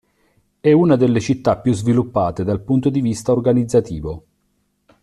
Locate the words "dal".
2.43-2.61